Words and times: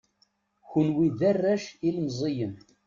Kunwi 0.69 1.07
d 1.19 1.19
arrac 1.29 1.65
ilemẓiyen. 1.87 2.53